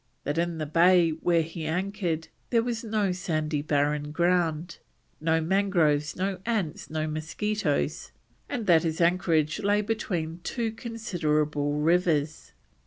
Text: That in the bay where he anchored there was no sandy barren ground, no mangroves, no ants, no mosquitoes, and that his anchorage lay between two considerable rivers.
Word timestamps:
That 0.23 0.39
in 0.39 0.57
the 0.57 0.65
bay 0.65 1.11
where 1.11 1.43
he 1.43 1.67
anchored 1.67 2.29
there 2.49 2.63
was 2.63 2.83
no 2.83 3.11
sandy 3.11 3.61
barren 3.61 4.11
ground, 4.11 4.79
no 5.19 5.39
mangroves, 5.41 6.15
no 6.15 6.39
ants, 6.43 6.89
no 6.89 7.05
mosquitoes, 7.07 8.11
and 8.49 8.65
that 8.65 8.81
his 8.81 8.99
anchorage 8.99 9.59
lay 9.61 9.81
between 9.81 10.39
two 10.43 10.71
considerable 10.71 11.73
rivers. 11.73 12.51